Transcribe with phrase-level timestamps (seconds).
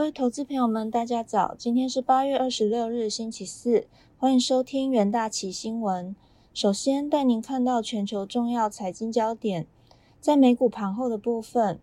[0.00, 1.54] 各位投资朋友们，大家早！
[1.58, 6.16] 今天是八月二十六日，星期四，欢迎收听元大旗新闻。
[6.54, 9.66] 首先带您看到全球重要财经焦点，
[10.18, 11.78] 在美股盘后的部分，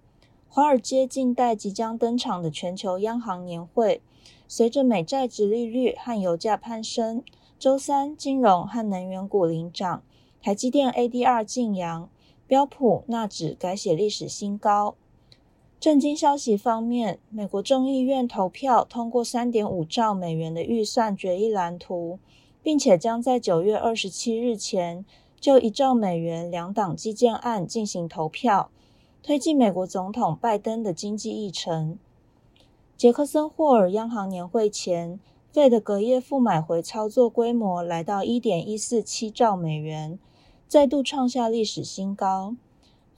[0.50, 4.02] 华尔街近代即将登场的全球央行年会，
[4.48, 7.22] 随着美债值利率和油价攀升，
[7.60, 10.02] 周三金融和能源股领涨，
[10.42, 12.10] 台积电 ADR 晋阳，
[12.48, 14.96] 标普纳指改写历史新高。
[15.80, 22.18] 震惊消息方面，美国众议院投票通过三点五兆美元的预算决议蓝图，
[22.64, 25.06] 并且将在九月二十七日前
[25.40, 28.72] 就一兆美元两党基建案进行投票，
[29.22, 32.00] 推进美国总统拜登的经济议程。
[32.98, 35.20] 杰克森霍尔央行年会前，
[35.52, 40.18] 费的隔夜负买回操作规模来到一点一四七兆美元，
[40.68, 42.56] 再度创下历史新高。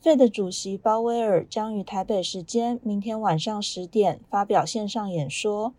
[0.01, 5.73] 费的主席鲍威尔将于台北时间明天晚上十点发表线上演说，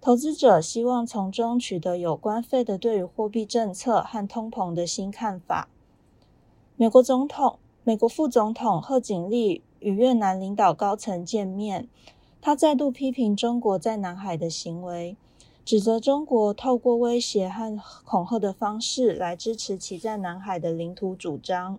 [0.00, 5.68] 投资者希望从中取得有关费的对于货币政策和通膨的新看法。
[6.76, 11.86] 美国总统、美国副总统贺锦丽与越南领导高层见面，
[12.40, 15.14] 他再度批评中国在南海的行为，
[15.66, 21.78] 指责中国透过威胁和恐吓的方式来支持其在南海的领土主张。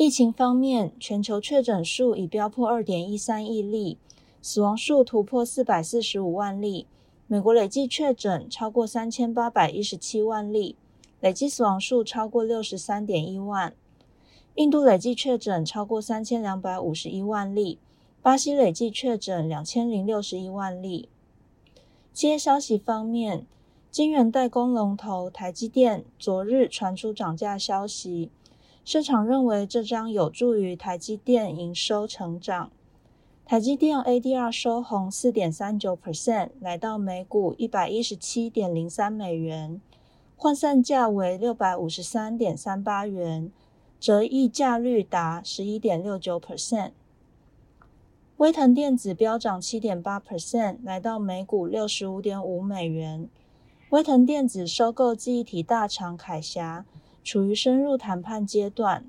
[0.00, 3.98] 疫情方面，全球确诊数已飙破二点一三亿例，
[4.40, 6.86] 死亡数突破四百四十五万例。
[7.26, 10.76] 美国累计确诊超过三千八百一十七万例，
[11.18, 13.74] 累计死亡数超过六十三点一万。
[14.54, 17.80] 印度累计确诊超过三千两百五十一万例，
[18.22, 21.08] 巴西累计确诊两千零六十一万例。
[22.12, 23.44] 企业消息方面，
[23.90, 28.30] 晶圆代工龙头台积电昨日传出涨价消息。
[28.90, 32.70] 市场认为这将有助于台积电营收成长。
[33.44, 39.78] 台积电 ADR 收红四点三九 percent，来到每股一百一十七点零三美元，
[40.38, 43.52] 换算价为六百五十三点三八元，
[44.00, 46.92] 折溢价率达十一点六九 percent。
[48.38, 53.28] 威腾电子飙涨七点八 percent，来到每股六十五点五美元。
[53.90, 56.86] 威腾电子收购记忆体大厂凯霞。
[57.28, 59.04] 处于深入谈判阶段，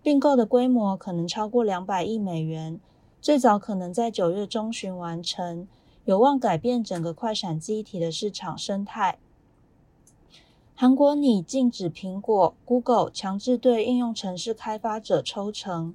[0.00, 2.78] 并购的规模可能超过两百亿美元，
[3.20, 5.66] 最早可能在九月中旬完成，
[6.04, 9.18] 有望改变整个快闪记忆体的市场生态。
[10.76, 15.92] 韩国拟禁止苹果、Google 强制对应用程式开发者抽成。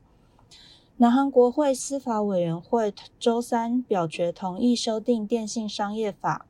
[0.98, 6.46] 南韩国会司法委员会周三表决同意修订电信商业法，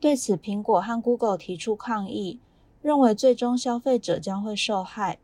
[0.00, 2.40] 对此苹果和 Google 提出抗议。
[2.82, 5.18] 认为最终消费者将会受害。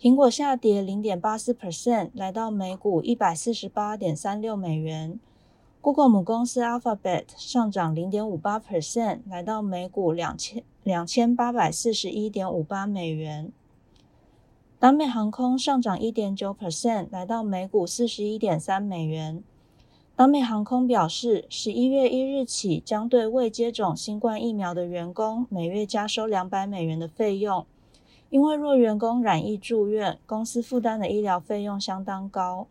[0.00, 5.20] 苹果下跌零点八四 percent，来到每股一百四十八点三六美元。
[5.82, 13.52] Google 母公司 Alphabet 上涨零点五八 percent，来到每股两千两千八百四十一点五八美元。
[14.78, 19.42] 达美航空上涨一点九 percent，来到每股四十一点三美元。
[20.20, 27.64] 达美航空表示，十一月一日起将对未接种新冠疫苗的员工每月加收两百美元的费用，
[28.28, 32.66] 因为若员工染疫住院，公司负担的医疗费用相当高。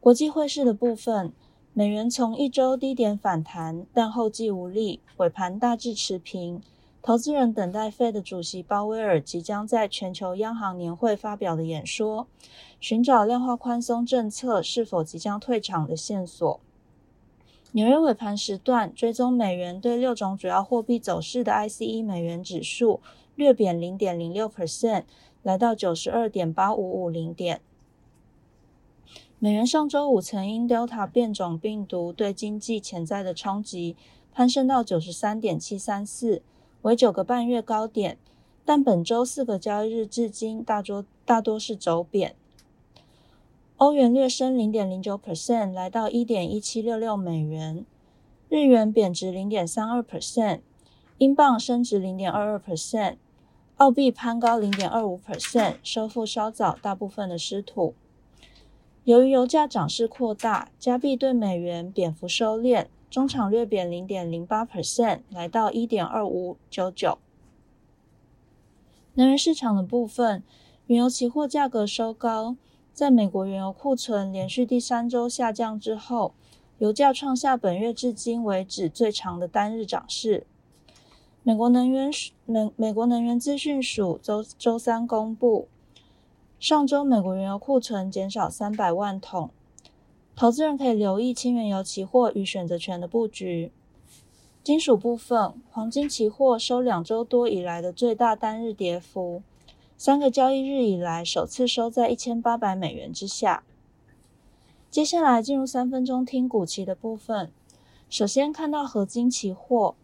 [0.00, 1.32] 国际汇市的部分，
[1.72, 6.60] 美元从一周低点反弹，但后继无力，尾盘大致持平。
[7.02, 12.28] 投资人等待 Fed 主席鲍威尔即将在全球央行年会发表的演说，
[12.78, 16.60] 寻找量化宽松政策是否即将退场的线索。
[17.72, 23.00] 纽约尾盘时段，追踪美元对六种主要货币走势的 ICE 美元指数
[23.34, 25.02] 略贬零点零六 percent，
[25.42, 27.60] 来到九十二点八五五零点。
[29.40, 33.96] 美元上周五曾因 Delta 变种病毒对经济潜在的冲击，
[34.32, 36.42] 攀升到九十三点七三四。
[36.82, 38.18] 为九个半月高点，
[38.64, 42.34] 但本周四个交易日至今大多大多是走贬。
[43.76, 47.84] 欧元略升零点零九 percent，来到一点一七六六美元。
[48.48, 50.60] 日元贬值零点三二 percent，
[51.18, 53.16] 英镑升值零点二二 percent，
[53.76, 57.94] 澳币攀高零点二五 percent，收复稍早大部分的失土。
[59.04, 62.86] 由于油价涨势扩大，加币对美元贬幅收敛。
[63.12, 67.18] 中场略贬零点零八 percent，来到一点二五九九。
[69.12, 70.42] 能源市场的部分，
[70.86, 72.56] 原油期货价格收高，
[72.94, 76.32] 在美国原油库存连续第三周下降之后，
[76.78, 80.46] 油价创下本月至今为止最长的单日涨势。
[81.42, 82.10] 美国能源
[82.46, 85.68] 美美国能源资讯署周周三公布，
[86.58, 89.50] 上周美国原油库存减少三百万桶。
[90.34, 93.70] 投资人可以留意轻原油期货与选择权的布局。
[94.64, 99.42] 金属部分，黄金期货收两周多以来的最大单日跌幅，
[99.96, 103.64] 三个交易日以来首次收在一千八百美元之下。
[104.90, 107.50] 接下来进入三分钟听股期的部分。
[108.08, 109.94] 首先看到合金期货，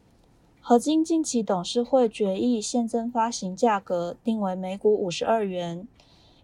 [0.60, 5.86] 合金近期董事会决议现增发行价格定为每股五十二元，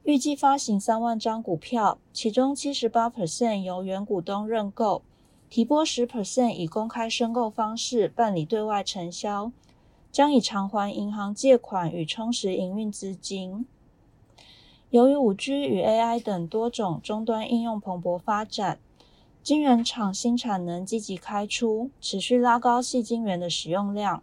[0.05, 5.01] 预计发行三万张股票，其中七十八 percent 由原股东认购。
[5.49, 9.51] 提拨十 percent 以公开申购方式办理对外承销，
[10.13, 13.65] 将以偿还银行借款与充实营运资金。
[14.91, 18.79] 由于五 G 与 AI 等多种终端应用蓬勃发展，
[19.43, 24.23] 晶圆厂新产能积极开出，持续拉高细晶圆的使用量。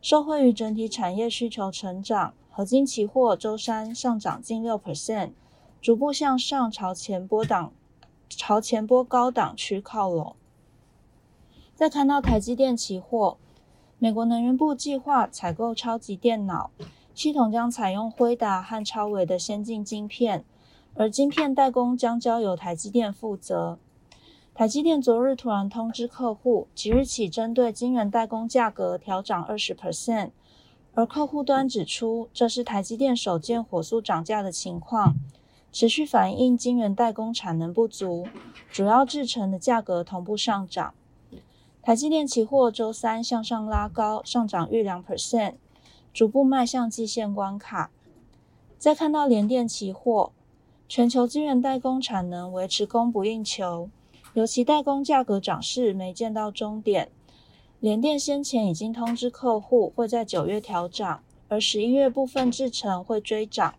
[0.00, 5.32] 受惠于整体产业需求成长，合金期货周三上涨近六 percent，
[5.80, 7.72] 逐步向上朝前波档
[8.28, 10.36] 朝前波高档区靠拢。
[11.74, 13.36] 再看到台积电期货，
[13.98, 16.70] 美国能源部计划采购超级电脑
[17.12, 20.44] 系统，将采用辉达和超微的先进晶片，
[20.94, 23.78] 而晶片代工将交由台积电负责。
[24.56, 30.30] 台积电昨日突然通知客户，即日起针对晶圆代工价格调涨二十 percent，
[30.94, 35.14] 而客户端指出，这是台积电首见火速涨价的情况，
[35.70, 38.26] 持续反映晶圆代工产能不足，
[38.70, 40.94] 主要制成的价格同步上涨。
[41.82, 45.56] 台积电期货周三向上拉高，上涨逾两 percent，
[46.14, 47.90] 逐步迈向季线关卡。
[48.78, 50.32] 再看到联电期货，
[50.88, 53.90] 全球晶圆代工产能维持供不应求，
[54.36, 57.08] 尤其代工价格涨势没见到终点。
[57.80, 63.76] 联电先前已经通知客户会在九月调涨，而十一月部分制程会追涨，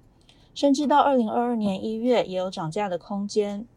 [0.56, 3.68] 甚至到二零二二年一月也有涨价的空间。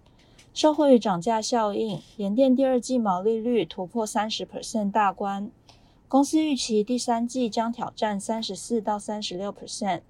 [0.54, 5.50] 受惠于涨价效应，联电第二季毛利率突破三十 percent 大关。
[6.08, 10.00] 公司预期第三季将挑战三十四到三十六 percent。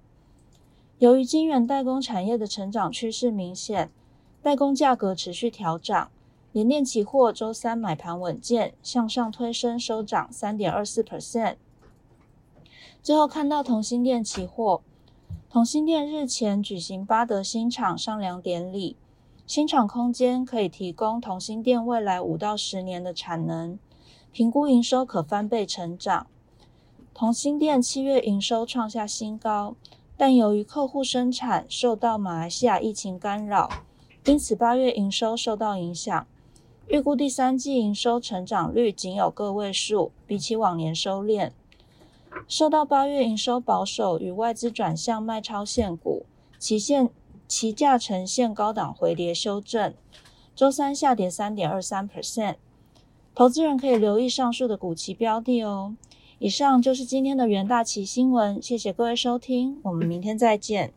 [0.99, 3.91] 由于晶圆代工产业的成长趋势明显，
[4.41, 6.09] 代工价格持续调涨。
[6.53, 11.55] 联电期货周三买盘稳健，向上推升，收涨三点二四 percent。
[13.01, 14.81] 最后看到同心电期货，
[15.49, 18.97] 同心电日前举行巴德新厂上梁典礼。
[19.47, 23.79] 新厂空间可以提供同心电未来五到十年的产能，
[24.33, 26.27] 评估营收可翻倍成长。
[27.13, 29.75] 同心电七月营收创下新高，
[30.17, 33.69] 但由于客户生产受到马来西亚疫情干扰，
[34.25, 36.27] 因此八月营收受到影响。
[36.91, 41.51] 预估第三季营收成长率仅有个位数，比起往年收敛。
[42.49, 46.25] 受到八月营收保守与外资转向卖超现股，
[46.59, 47.09] 期限。
[47.47, 49.93] 期价呈现高档回跌修正，
[50.55, 52.55] 周三下跌三点二三 percent。
[53.35, 55.95] 投资人可以留意上述的股期标的哦。
[56.39, 60.93] 以上就是今天的元大旗新闻，谢谢各位收听，我们明天再见。